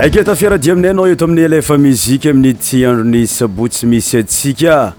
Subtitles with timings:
[0.00, 4.94] eke tafiaradia aminay anao eto amin'ny alafa muzike aminy ty androny sabo tsy misy atsika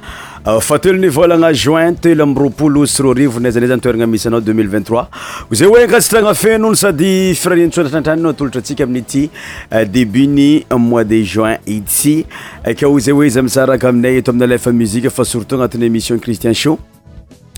[0.46, 5.06] ah, fa telonyvolagna juin telo ami roapolo sy roa arivo naizanayza antoeragna misy anao 2023
[5.52, 9.30] zay oe ankasitragna feno no sady firarintsoana trantraninao atolatra antsika amini ty
[9.72, 12.26] ah, début ny mois de juin itsy
[12.64, 16.54] ako zay oe izy amisaraka aminay eto amin'ny lafa muzika fa surtout agnatin'ny émission christian
[16.54, 16.78] shou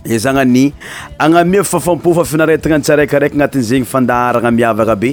[0.06, 0.74] i eh, zagnany
[1.18, 5.12] agnami afampofa finaretana ntsaraikiraiky anatiy zegny fandaarana miavaka be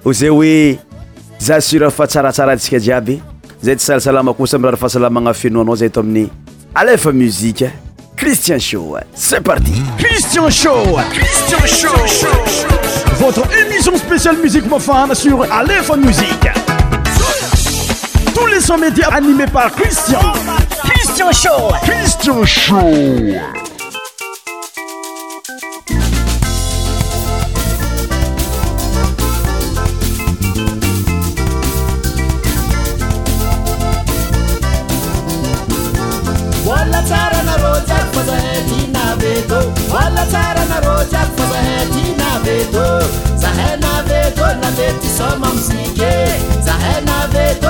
[0.02, 0.76] Vous avez
[1.40, 3.22] «Zassura Fatsara fa tsaratsara antsika jiaby
[3.62, 3.84] zay ty
[4.24, 5.74] Nous kosa mirary fahasalamagna fenoanao
[7.14, 7.66] Musique.
[8.16, 8.96] Christian Show.
[9.14, 9.80] C'est parti.
[9.98, 10.82] Christian Show.
[11.12, 12.66] Christian Show.
[13.20, 16.50] Votre émission spéciale musique mofane sur Aleph Musique
[18.40, 20.18] tous les médias animés par Christian.
[20.84, 21.72] Christian Show.
[21.82, 23.34] Christian Show.
[36.66, 43.00] Wala tsara na roja fazahe na vedo Wala tsara na roja fazahe na vedo
[43.36, 43.50] sa
[43.80, 46.14] na vedo na veti soma mzike
[46.64, 47.69] Zahe na vedo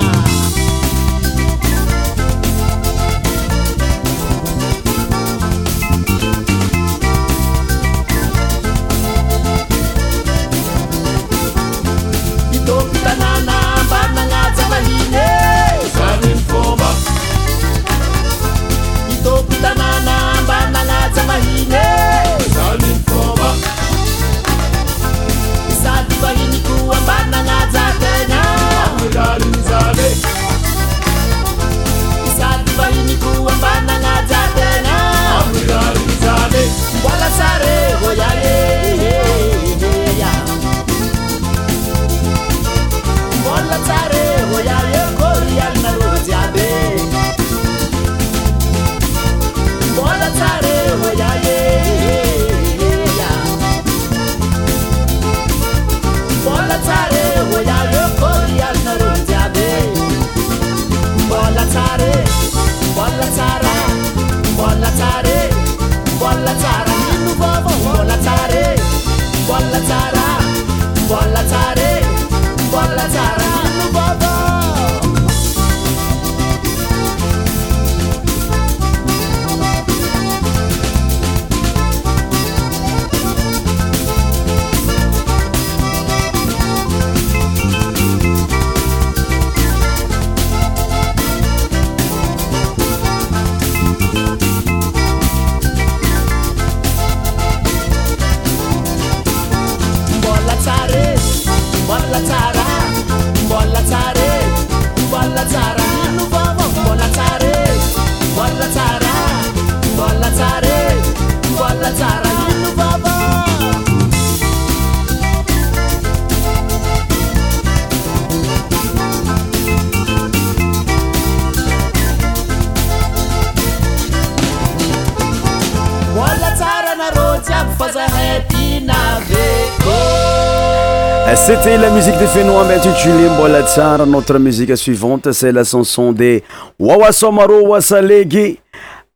[131.35, 136.11] cete la musique de venon amb intutuli mbola tsara notre musique suivante c'est la chanson
[136.11, 136.41] de
[136.79, 138.59] wawasomaro wasalegy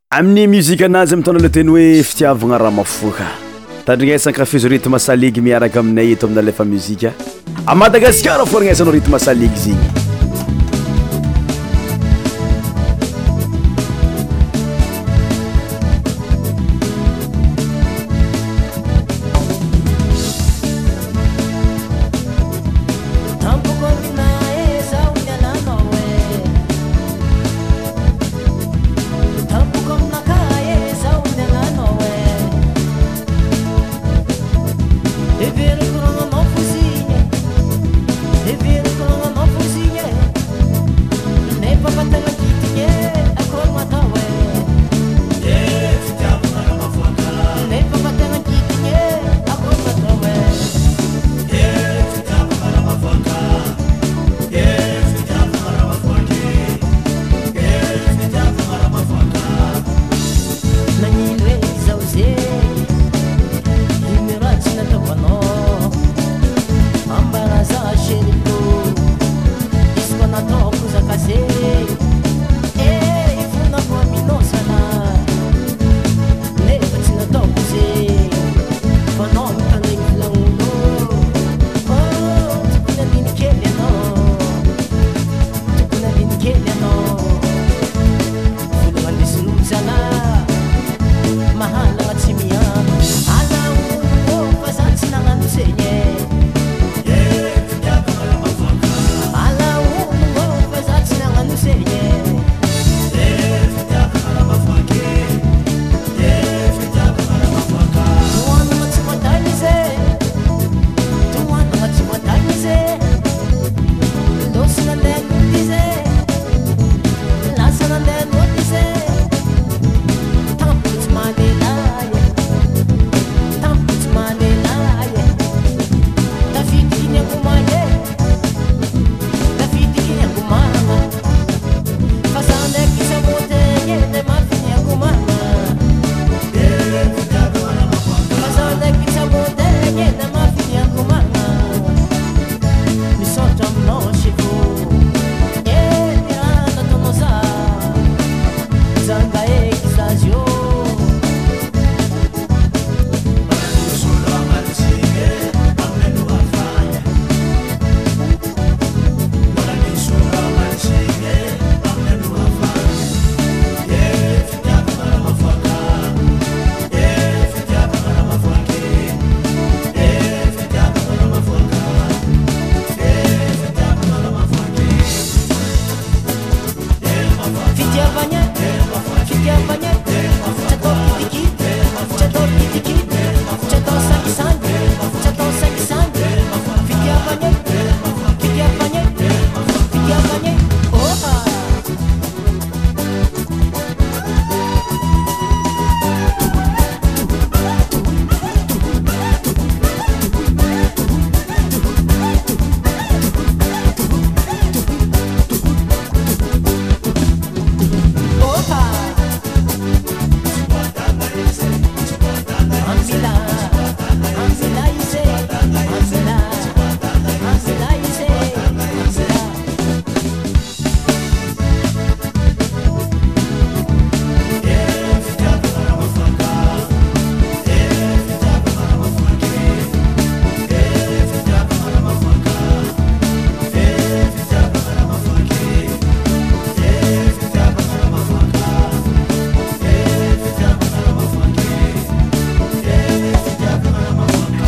[0.10, 3.28] amin'ny muziqe anazy mitona lea teny hoe fitiavagna raha mafoha
[3.86, 7.12] tandrigneisan kafizo rythme salege miaraka aminay eto amina lefa muzika
[7.76, 10.05] madagaskar forignaesagnao rithme salege zyegny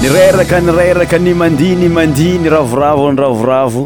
[0.10, 3.84] reraka nireraka ny mandi ny mandi ny ravoravo ny ravoravo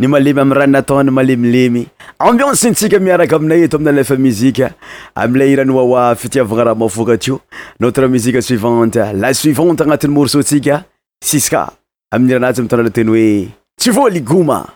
[0.00, 1.86] ny malemy am'y raninataony malemilemy
[2.20, 4.72] ambiensentsika miaraka aminay eto aminny alfa muzika
[5.16, 7.40] amle irany aoa fitiavagna raha mafoka t io
[7.80, 10.84] notre musique suivante la suivante agnatin'ny morsontsika
[11.24, 11.72] siska
[12.14, 13.48] ami'' iranazy amitondra lateny hoe
[13.80, 14.68] tsy volygoma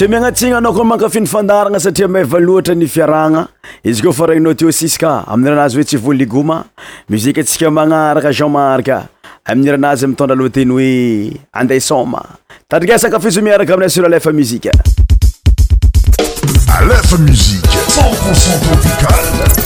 [0.00, 3.42] tsy miagnatsigna anao ko mankafino fandarana satria mavaloatra ny fiaragna
[3.88, 6.56] izy koa fa ragninao teo siska amin'n'iranazy hoe tsy vo legoma
[7.12, 8.96] muzika atsika magnaraka jeanmarka
[9.44, 10.90] amin'niranazy mitondra loa teny hoe
[11.52, 12.24] ande soma
[12.72, 14.72] tadrigasankafiso miaraka amina sir alefa muzika
[16.80, 19.58] alefa musiqe osoal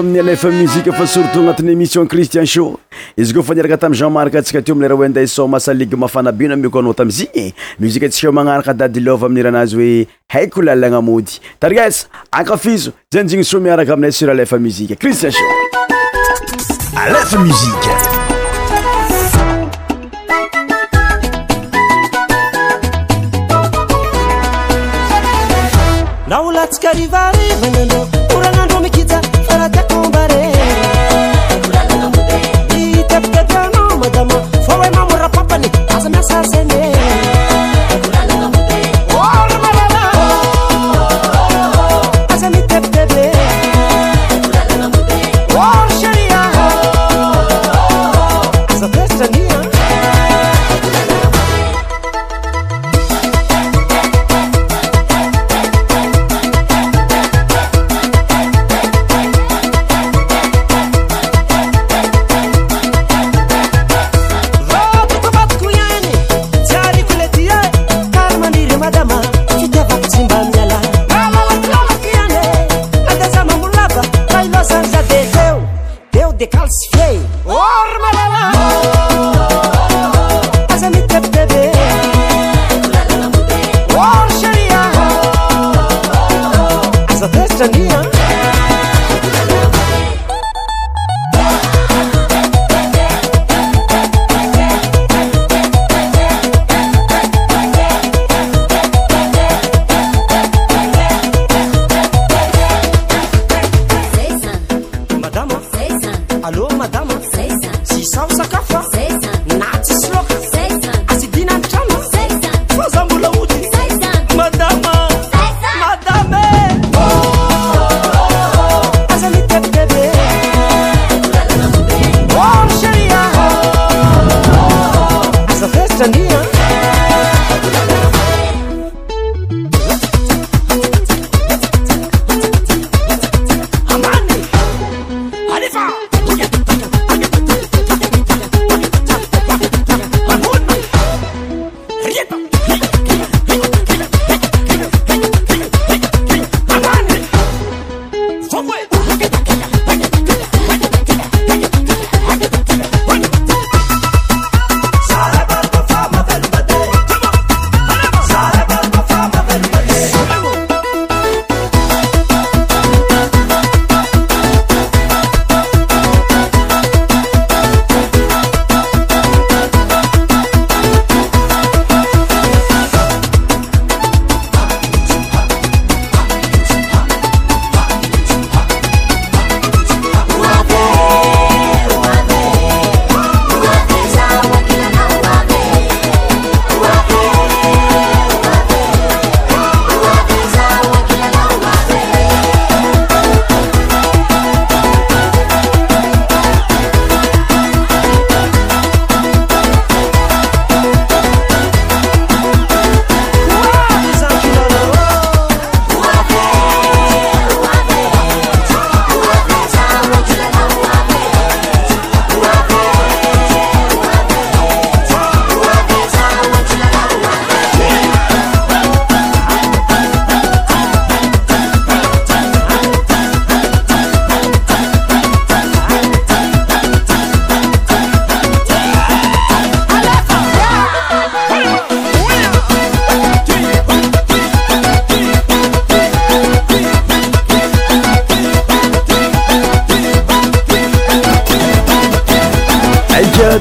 [0.00, 2.66] amiy alfa misika fa surtout agnatin'y émission christian sho
[3.18, 6.70] izy ko faniraka tam jean mark atsika teo aleraha hoe andey so masaligy mafanabena mi
[6.70, 13.92] ko anao tamzine mizika atsika manaraka dadylova ami'niranazy oe haiko lalagnamody tariasa akafizo zanjigny somiaraka
[13.92, 15.46] aminay sir lfa mizika cristien shoami
[34.00, 34.39] matamos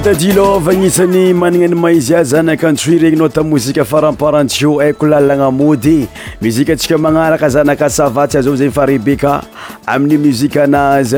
[0.03, 6.07] dadilo vagnisan'ny managnany maizya zanaka antsoy regninao tam mozika faramparantio haiko lalagnamody
[6.41, 9.41] muzika ntsika magnaraka zanaka savatsy azao zegny fa rebecka
[9.87, 11.15] amin'ny muzika anazy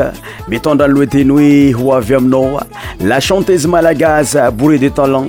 [0.47, 1.31] metondra anyloateny
[1.73, 2.63] hoe ho avy aminaoa
[3.01, 5.27] lachantezy malagasy bourret de talan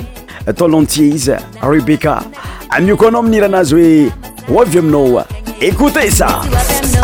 [0.57, 2.21] tolentie iza rebecca
[2.71, 4.13] amioko anao amin'n' iranazy hoe
[4.57, 5.25] hoavy aminaoa
[5.61, 6.37] ekote sa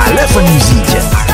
[0.06, 1.27] alefa mozika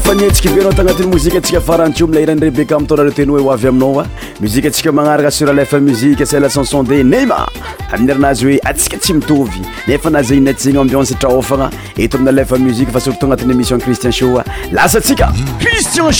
[0.00, 4.02] fa nintsika veanao tagnatin'ny mozika atsika farantio milay iran'ny rebeka mitondra reteno hoe hoavy aminaoa
[4.04, 4.08] ah.
[4.40, 7.46] mozikeatsika manaraka sur alf musike sellsanson de nema
[7.92, 11.68] amin'ny aranazy hoe atsika tsy mitovy nefa anaznin atsina ambionsatra ôfagna
[11.98, 14.42] eto ami'ny alfa musike fa surtot anatin'ny émission cristian showa
[14.72, 15.28] lasatsika
[15.60, 16.12] cristian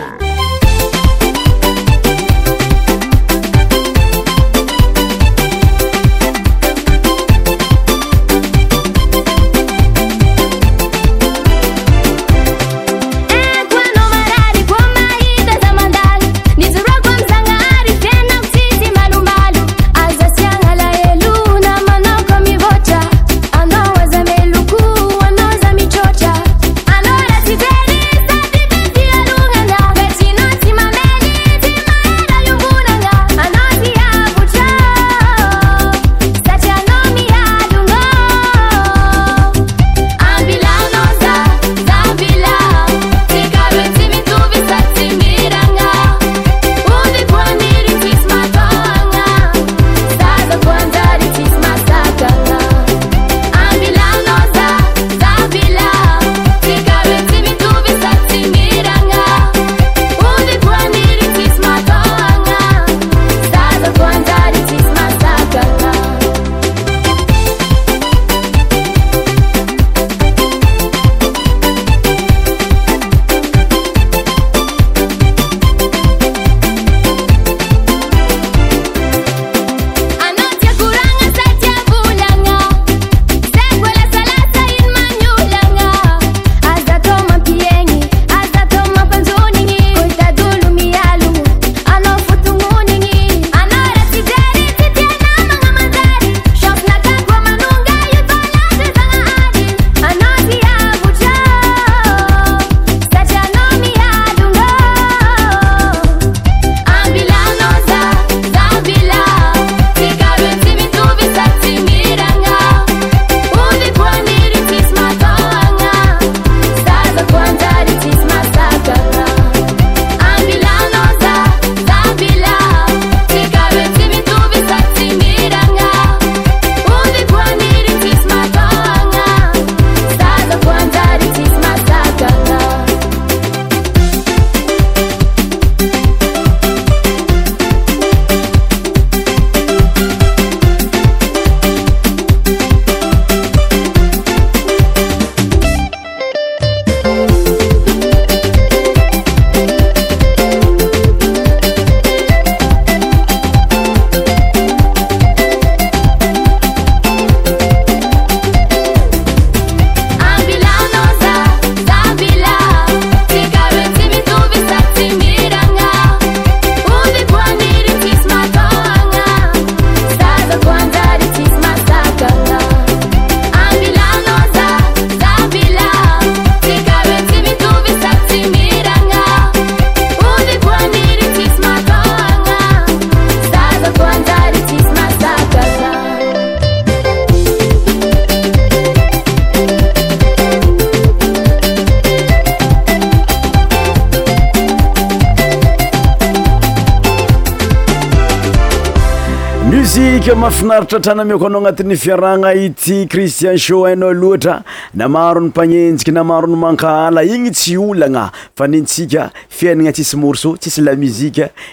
[200.30, 207.52] mafinaritra trana miko anao anati'ny fiarana ity cristian sho anao loatra namaro nypanenji namaroymankala iny
[207.52, 210.92] tsy olana fanentsika fiainana tsisy morso sisyeto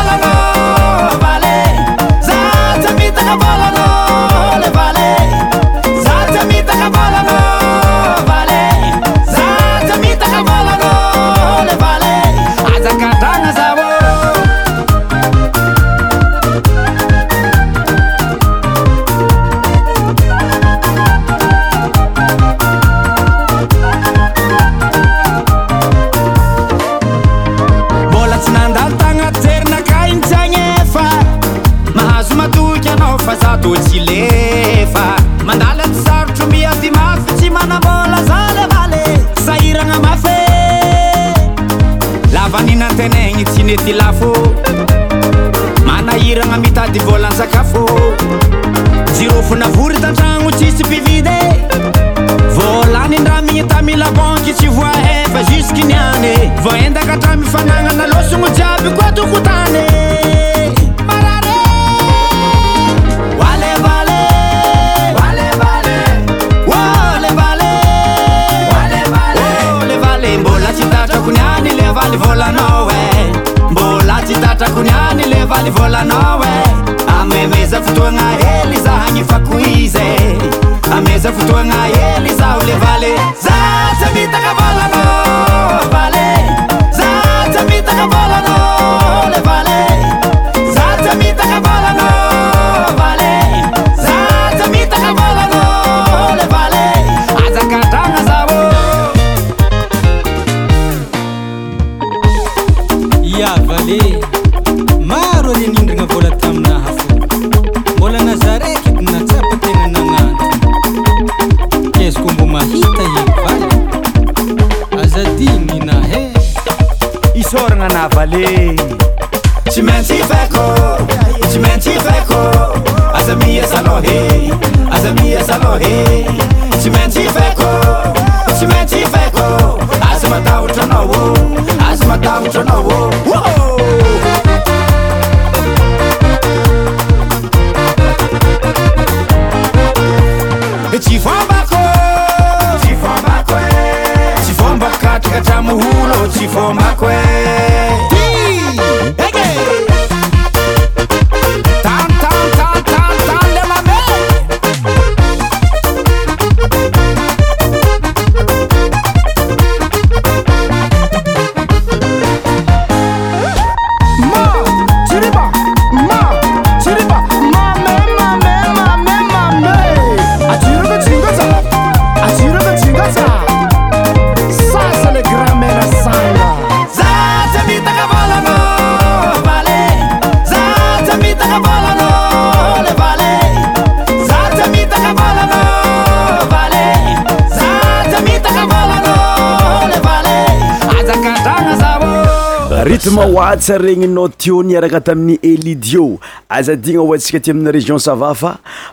[193.12, 198.47] maasa regninao tonaraka taminy eiizainaonsika ti aminy reion sv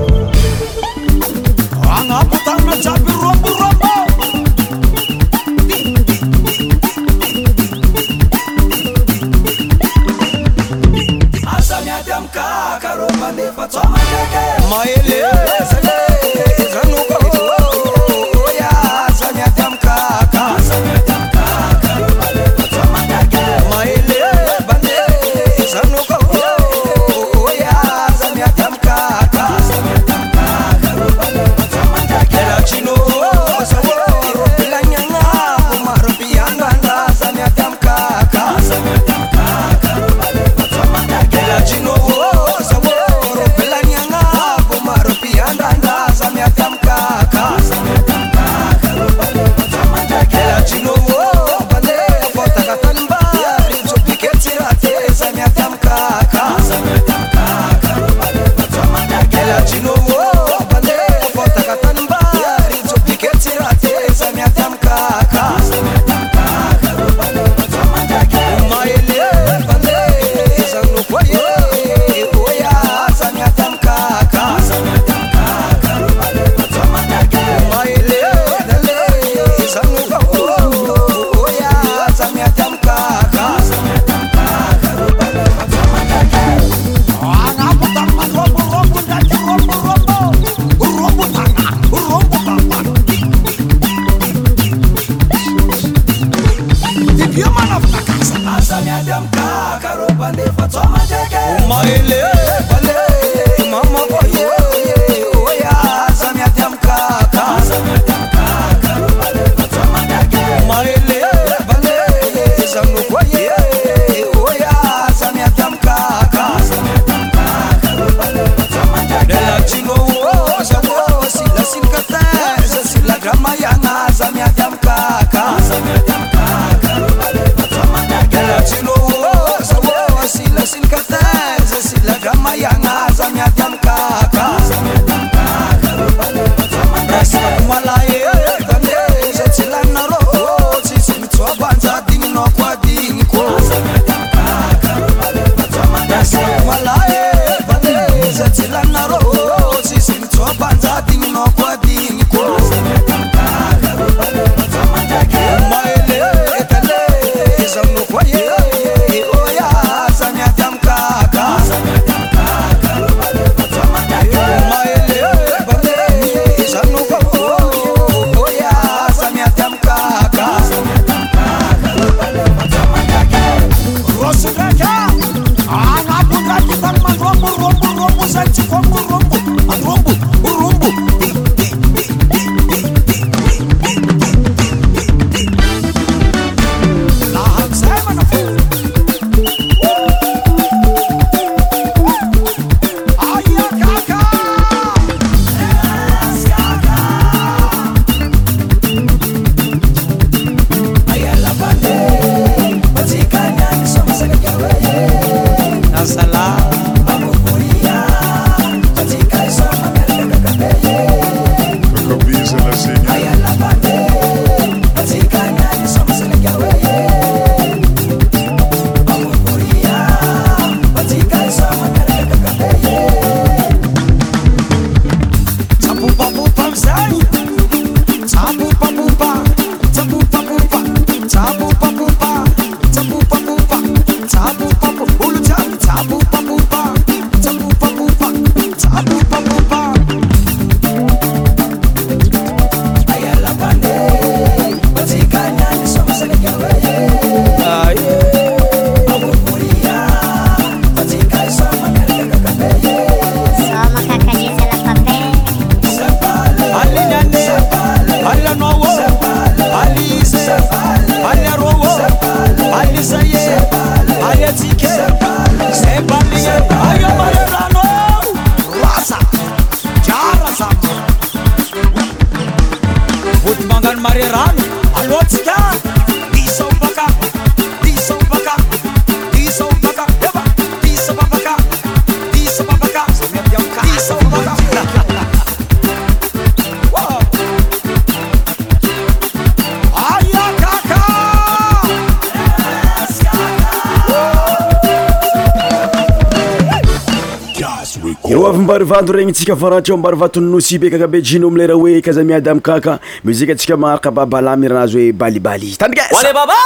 [299.00, 303.52] ando regny tsika farantryo ambary vatony nosi be kaka be jeno amileraha hoe kazamiadyamikaka muzika
[303.52, 306.60] antsika maharaka babalamiranazy hoe balibaly tanrigayle baba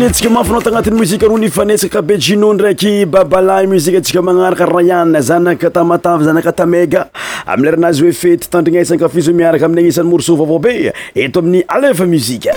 [0.07, 6.23] atsika mafanao tagnatin'ny mozika roa nivanesaka ka bejino ndraiky babalay muzikaantsika magnaraka rayana zanaka tamatavy
[6.29, 7.01] zanaka tamaiga
[7.51, 10.75] amiy leranazy hoe fety tandrinaisankafizo miaraka amin'ny agnisan'ny morsova vao be
[11.15, 12.51] eto amin'ny alefa muzika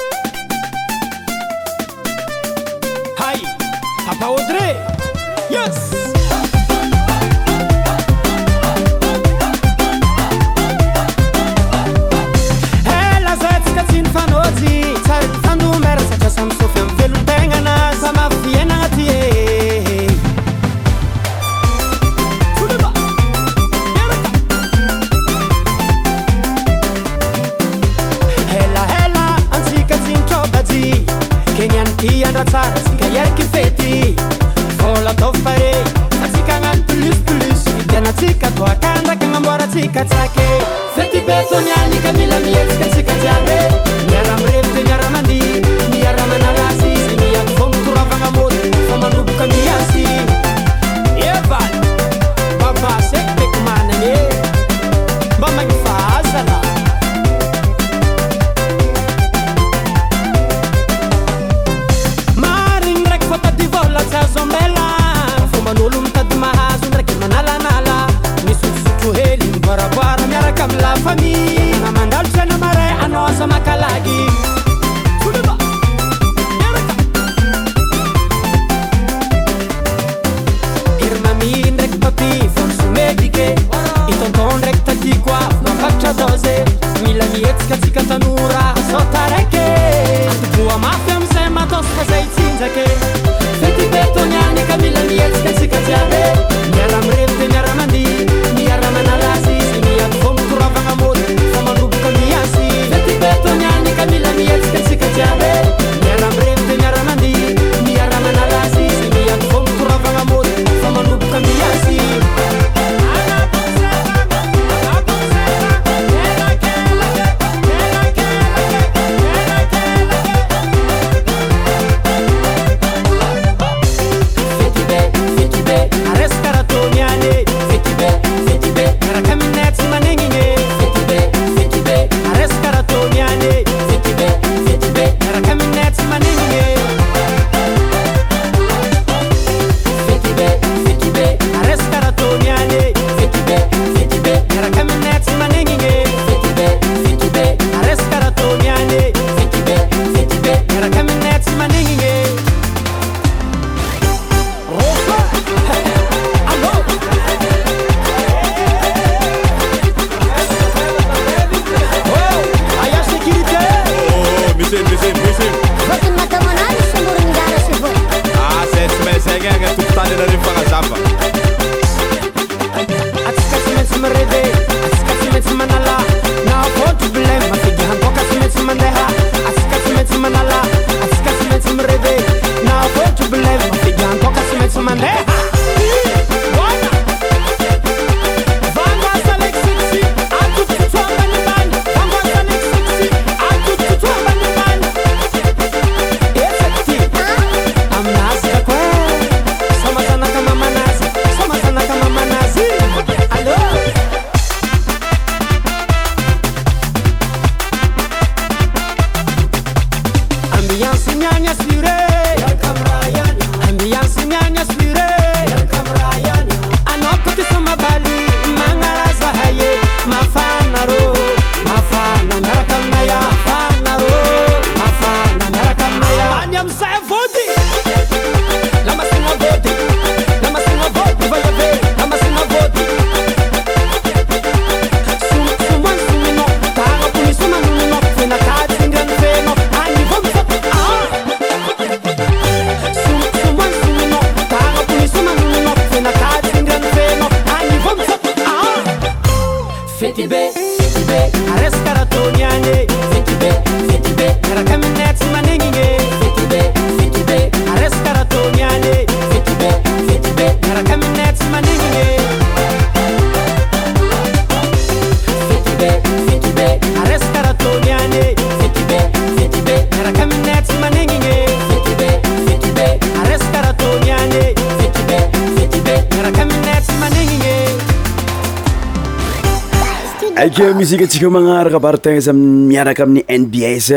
[280.63, 283.87] emozika atsika o magnaraka barteza miaraka amin'ny nbs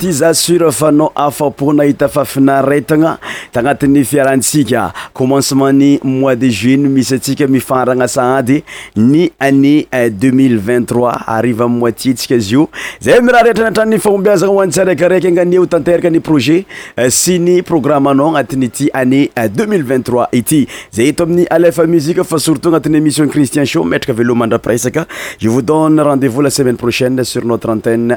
[0.00, 3.18] ty za sura fanao afapo nahita fafinaretagna
[3.52, 4.80] tagnatin'ny fiarahantsika
[5.20, 8.62] commencementny mois de juine misyatsika mifarana saady
[8.96, 12.62] ny anée 2023 arriv mitiesa zo
[13.04, 20.62] zay mirah rehtra anatayfombiazana sraiiraikyaeotanteraka y prjetsyny euh, prograeao anatinyty an 2023 euh, ity
[20.96, 25.06] zay to amin'y ef muie fa sutuanat'yémissio cristien metrakavelo madrapirsaka
[25.38, 28.16] e uoneredevousla semaineprohaine sur notre antene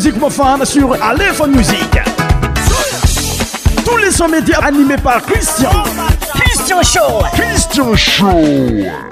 [0.03, 1.99] musique Femme sur Aléphone Music.
[3.85, 5.69] Tous les sons médias animés par Christian.
[6.33, 7.23] Christian Show.
[7.33, 9.10] Christian Show.